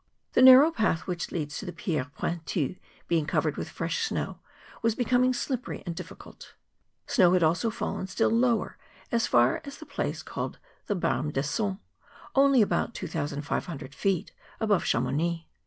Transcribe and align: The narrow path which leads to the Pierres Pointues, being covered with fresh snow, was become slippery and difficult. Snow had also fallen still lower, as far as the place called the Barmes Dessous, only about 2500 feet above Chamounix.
The 0.33 0.41
narrow 0.41 0.71
path 0.71 1.01
which 1.05 1.31
leads 1.31 1.59
to 1.59 1.65
the 1.67 1.71
Pierres 1.71 2.07
Pointues, 2.17 2.79
being 3.07 3.27
covered 3.27 3.55
with 3.55 3.69
fresh 3.69 4.01
snow, 4.07 4.39
was 4.81 4.95
become 4.95 5.31
slippery 5.31 5.83
and 5.85 5.95
difficult. 5.95 6.55
Snow 7.05 7.33
had 7.33 7.43
also 7.43 7.69
fallen 7.69 8.07
still 8.07 8.31
lower, 8.31 8.79
as 9.11 9.27
far 9.27 9.61
as 9.63 9.77
the 9.77 9.85
place 9.85 10.23
called 10.23 10.57
the 10.87 10.95
Barmes 10.95 11.33
Dessous, 11.33 11.77
only 12.33 12.63
about 12.63 12.95
2500 12.95 13.93
feet 13.93 14.31
above 14.59 14.83
Chamounix. 14.85 15.45